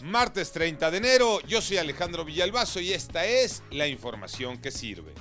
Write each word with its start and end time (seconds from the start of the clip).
Martes 0.00 0.52
30 0.52 0.92
de 0.92 0.98
enero, 0.98 1.40
yo 1.48 1.60
soy 1.60 1.78
Alejandro 1.78 2.24
Villalbazo 2.24 2.78
y 2.78 2.92
esta 2.92 3.24
es 3.26 3.64
la 3.72 3.88
información 3.88 4.58
que 4.58 4.70
sirve. 4.70 5.12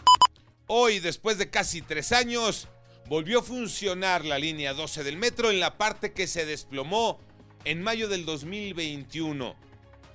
Hoy, 0.68 1.00
después 1.00 1.40
de 1.40 1.50
casi 1.50 1.82
tres 1.82 2.12
años, 2.12 2.68
volvió 3.08 3.40
a 3.40 3.44
funcionar 3.44 4.24
la 4.24 4.38
línea 4.38 4.76
12 4.76 5.04
del 5.04 5.18
metro 5.18 5.50
en 5.50 5.60
la 5.60 5.78
parte 5.78 6.14
que 6.14 6.28
se 6.28 6.46
desplomó 6.46 7.20
en 7.66 7.82
mayo 7.82 8.08
del 8.08 8.24
2021. 8.26 9.56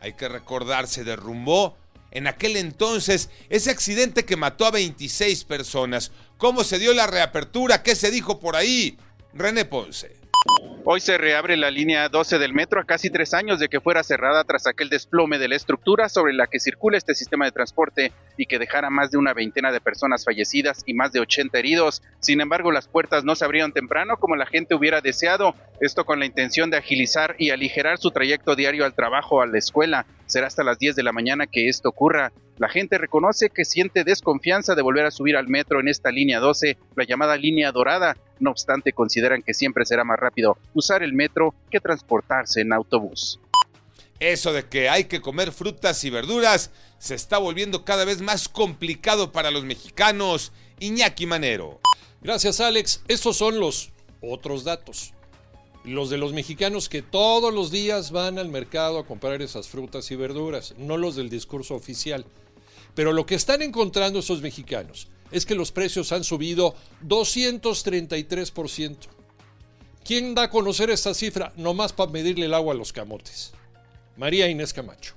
Hay 0.01 0.12
que 0.12 0.29
recordar, 0.29 0.87
se 0.87 1.03
derrumbó 1.03 1.76
en 2.13 2.29
aquel 2.29 2.56
entonces 2.56 3.31
ese 3.49 3.72
accidente 3.72 4.24
que 4.24 4.37
mató 4.37 4.65
a 4.65 4.71
26 4.71 5.42
personas. 5.42 6.13
¿Cómo 6.38 6.63
se 6.63 6.79
dio 6.79 6.94
la 6.94 7.08
reapertura? 7.08 7.83
¿Qué 7.83 7.97
se 7.97 8.13
dijo 8.13 8.38
por 8.38 8.54
ahí? 8.54 8.97
René 9.35 9.64
Ponce. 9.64 10.14
Hoy 10.85 11.01
se 11.01 11.17
reabre 11.17 11.56
la 11.56 11.71
línea 11.71 12.10
12 12.10 12.38
del 12.38 12.53
metro 12.53 12.81
a 12.81 12.85
casi 12.85 13.08
tres 13.08 13.32
años 13.32 13.58
de 13.60 13.69
que 13.69 13.81
fuera 13.81 14.03
cerrada 14.03 14.44
tras 14.44 14.67
aquel 14.67 14.90
desplome 14.90 15.38
de 15.38 15.49
la 15.49 15.56
estructura 15.56 16.10
sobre 16.10 16.34
la 16.34 16.48
que 16.48 16.60
circula 16.60 16.98
este 16.98 17.14
sistema 17.14 17.46
de 17.46 17.52
transporte 17.52 18.12
y 18.36 18.45
que 18.45 18.58
dejara 18.58 18.91
más 18.91 19.10
de 19.10 19.16
una 19.16 19.32
veintena 19.32 19.72
de 19.72 19.80
personas 19.80 20.24
fallecidas 20.24 20.82
y 20.84 20.92
más 20.92 21.12
de 21.12 21.20
80 21.20 21.58
heridos. 21.58 22.02
Sin 22.20 22.42
embargo, 22.42 22.72
las 22.72 22.88
puertas 22.88 23.24
no 23.24 23.34
se 23.34 23.45
abrieron 23.45 23.72
temprano 23.72 24.18
como 24.18 24.36
la 24.36 24.45
gente 24.45 24.74
hubiera 24.74 25.00
deseado, 25.00 25.55
esto 25.80 26.05
con 26.05 26.19
la 26.19 26.27
intención 26.27 26.69
de 26.69 26.77
agilizar 26.77 27.36
y 27.38 27.50
aligerar 27.50 27.96
su 27.96 28.10
trayecto 28.10 28.55
diario 28.55 28.84
al 28.84 28.94
trabajo 28.94 29.41
a 29.41 29.46
la 29.46 29.58
escuela. 29.58 30.05
Será 30.27 30.48
hasta 30.48 30.64
las 30.64 30.78
10 30.78 30.94
de 30.96 31.05
la 31.05 31.12
mañana 31.12 31.46
que 31.46 31.69
esto 31.69 31.88
ocurra. 31.88 32.33
La 32.62 32.68
gente 32.68 32.96
reconoce 32.96 33.50
que 33.50 33.64
siente 33.64 34.04
desconfianza 34.04 34.76
de 34.76 34.82
volver 34.82 35.04
a 35.04 35.10
subir 35.10 35.36
al 35.36 35.48
metro 35.48 35.80
en 35.80 35.88
esta 35.88 36.12
línea 36.12 36.38
12, 36.38 36.78
la 36.94 37.04
llamada 37.04 37.36
línea 37.36 37.72
dorada. 37.72 38.16
No 38.38 38.52
obstante, 38.52 38.92
consideran 38.92 39.42
que 39.42 39.52
siempre 39.52 39.84
será 39.84 40.04
más 40.04 40.16
rápido 40.16 40.56
usar 40.72 41.02
el 41.02 41.12
metro 41.12 41.56
que 41.72 41.80
transportarse 41.80 42.60
en 42.60 42.72
autobús. 42.72 43.40
Eso 44.20 44.52
de 44.52 44.62
que 44.62 44.88
hay 44.88 45.06
que 45.06 45.20
comer 45.20 45.50
frutas 45.50 46.04
y 46.04 46.10
verduras 46.10 46.70
se 46.98 47.16
está 47.16 47.38
volviendo 47.38 47.84
cada 47.84 48.04
vez 48.04 48.22
más 48.22 48.48
complicado 48.48 49.32
para 49.32 49.50
los 49.50 49.64
mexicanos. 49.64 50.52
Iñaki 50.78 51.26
Manero. 51.26 51.80
Gracias 52.20 52.60
Alex. 52.60 53.02
Estos 53.08 53.38
son 53.38 53.58
los 53.58 53.91
otros 54.20 54.62
datos. 54.62 55.14
Los 55.82 56.10
de 56.10 56.16
los 56.16 56.32
mexicanos 56.32 56.88
que 56.88 57.02
todos 57.02 57.52
los 57.52 57.72
días 57.72 58.12
van 58.12 58.38
al 58.38 58.50
mercado 58.50 59.00
a 59.00 59.04
comprar 59.04 59.42
esas 59.42 59.66
frutas 59.66 60.12
y 60.12 60.14
verduras, 60.14 60.76
no 60.78 60.97
los 60.97 61.16
del 61.16 61.28
discurso 61.28 61.74
oficial. 61.74 62.24
Pero 62.94 63.12
lo 63.12 63.26
que 63.26 63.34
están 63.34 63.62
encontrando 63.62 64.18
esos 64.18 64.42
mexicanos 64.42 65.08
es 65.30 65.46
que 65.46 65.54
los 65.54 65.72
precios 65.72 66.12
han 66.12 66.24
subido 66.24 66.74
233%. 67.06 68.96
¿Quién 70.04 70.34
da 70.34 70.42
a 70.44 70.50
conocer 70.50 70.90
esta 70.90 71.14
cifra? 71.14 71.52
Nomás 71.56 71.92
para 71.92 72.10
medirle 72.10 72.46
el 72.46 72.54
agua 72.54 72.74
a 72.74 72.76
los 72.76 72.92
camotes. 72.92 73.52
María 74.16 74.48
Inés 74.48 74.72
Camacho. 74.72 75.14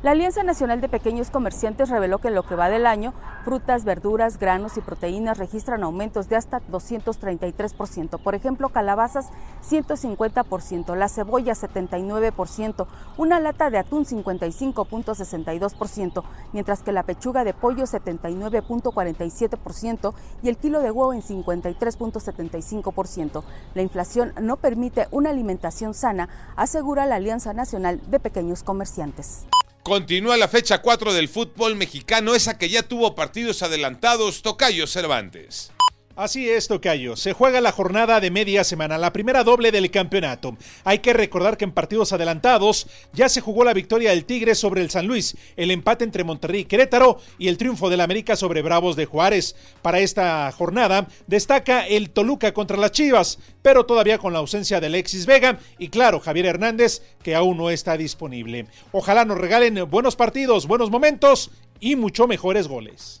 La 0.00 0.12
Alianza 0.12 0.44
Nacional 0.44 0.80
de 0.80 0.88
Pequeños 0.88 1.30
Comerciantes 1.30 1.88
reveló 1.88 2.18
que 2.18 2.28
en 2.28 2.36
lo 2.36 2.44
que 2.44 2.54
va 2.54 2.68
del 2.68 2.86
año, 2.86 3.14
frutas, 3.44 3.84
verduras, 3.84 4.38
granos 4.38 4.76
y 4.76 4.80
proteínas 4.80 5.38
registran 5.38 5.82
aumentos 5.82 6.28
de 6.28 6.36
hasta 6.36 6.60
233%. 6.70 8.22
Por 8.22 8.36
ejemplo, 8.36 8.68
calabazas 8.68 9.30
150%, 9.68 10.94
la 10.94 11.08
cebolla 11.08 11.54
79%, 11.54 12.86
una 13.16 13.40
lata 13.40 13.70
de 13.70 13.78
atún 13.78 14.04
55.62%, 14.04 16.22
mientras 16.52 16.84
que 16.84 16.92
la 16.92 17.02
pechuga 17.02 17.42
de 17.42 17.54
pollo 17.54 17.82
79.47% 17.82 20.14
y 20.44 20.48
el 20.48 20.58
kilo 20.58 20.80
de 20.80 20.92
huevo 20.92 21.12
en 21.12 21.22
53.75%. 21.22 23.42
La 23.74 23.82
inflación 23.82 24.32
no 24.40 24.58
permite 24.58 25.08
una 25.10 25.30
alimentación 25.30 25.92
sana, 25.92 26.28
asegura 26.54 27.04
la 27.04 27.16
Alianza 27.16 27.52
Nacional 27.52 28.00
de 28.08 28.20
Pequeños 28.20 28.62
Comerciantes. 28.62 29.48
Continúa 29.88 30.36
la 30.36 30.48
fecha 30.48 30.82
4 30.82 31.14
del 31.14 31.30
fútbol 31.30 31.74
mexicano, 31.74 32.34
esa 32.34 32.58
que 32.58 32.68
ya 32.68 32.82
tuvo 32.82 33.14
partidos 33.14 33.62
adelantados, 33.62 34.42
Tocayo 34.42 34.86
Cervantes. 34.86 35.72
Así 36.18 36.50
es, 36.50 36.66
Tocayo. 36.66 37.14
Se 37.14 37.32
juega 37.32 37.60
la 37.60 37.70
jornada 37.70 38.18
de 38.18 38.32
media 38.32 38.64
semana, 38.64 38.98
la 38.98 39.12
primera 39.12 39.44
doble 39.44 39.70
del 39.70 39.88
campeonato. 39.92 40.56
Hay 40.82 40.98
que 40.98 41.12
recordar 41.12 41.56
que 41.56 41.64
en 41.64 41.70
partidos 41.70 42.12
adelantados 42.12 42.88
ya 43.12 43.28
se 43.28 43.40
jugó 43.40 43.62
la 43.62 43.72
victoria 43.72 44.10
del 44.10 44.24
Tigre 44.24 44.56
sobre 44.56 44.82
el 44.82 44.90
San 44.90 45.06
Luis, 45.06 45.36
el 45.56 45.70
empate 45.70 46.02
entre 46.02 46.24
Monterrey 46.24 46.62
y 46.62 46.64
Querétaro 46.64 47.20
y 47.38 47.46
el 47.46 47.56
triunfo 47.56 47.88
del 47.88 48.00
América 48.00 48.34
sobre 48.34 48.62
Bravos 48.62 48.96
de 48.96 49.06
Juárez. 49.06 49.54
Para 49.80 50.00
esta 50.00 50.50
jornada 50.50 51.06
destaca 51.28 51.86
el 51.86 52.10
Toluca 52.10 52.52
contra 52.52 52.78
las 52.78 52.90
Chivas, 52.90 53.38
pero 53.62 53.86
todavía 53.86 54.18
con 54.18 54.32
la 54.32 54.40
ausencia 54.40 54.80
de 54.80 54.88
Alexis 54.88 55.24
Vega 55.24 55.60
y 55.78 55.86
claro, 55.86 56.18
Javier 56.18 56.46
Hernández, 56.46 57.00
que 57.22 57.36
aún 57.36 57.58
no 57.58 57.70
está 57.70 57.96
disponible. 57.96 58.66
Ojalá 58.90 59.24
nos 59.24 59.38
regalen 59.38 59.88
buenos 59.88 60.16
partidos, 60.16 60.66
buenos 60.66 60.90
momentos 60.90 61.52
y 61.78 61.94
mucho 61.94 62.26
mejores 62.26 62.66
goles. 62.66 63.20